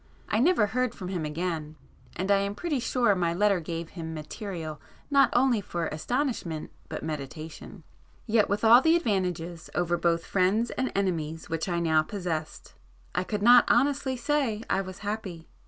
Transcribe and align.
I 0.27 0.39
never 0.39 0.65
heard 0.65 0.95
from 0.95 1.09
him 1.09 1.25
again, 1.25 1.75
and 2.15 2.31
I 2.31 2.39
am 2.39 2.55
pretty 2.55 2.79
sure 2.79 3.13
my 3.13 3.35
letter 3.35 3.59
gave 3.59 3.89
him 3.89 4.15
material 4.15 4.81
not 5.11 5.29
only 5.33 5.61
for 5.61 5.85
astonishment 5.89 6.71
but 6.89 7.03
meditation. 7.03 7.83
Yet 8.25 8.49
with 8.49 8.63
all 8.63 8.81
the 8.81 8.95
advantages 8.95 9.69
over 9.75 9.97
both 9.97 10.25
friends 10.25 10.71
and 10.71 10.91
enemies 10.95 11.51
which 11.51 11.69
I 11.69 11.79
now 11.79 12.01
possessed 12.01 12.73
I 13.13 13.23
could 13.23 13.43
not 13.43 13.65
honestly 13.69 14.17
say 14.17 14.63
I 14.67 14.81
was 14.81 14.97
happy. 15.05 15.47